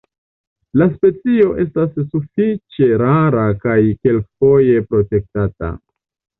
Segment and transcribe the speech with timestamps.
[0.81, 5.75] La specio estas sufiĉe rara kaj kelkfoje protektata.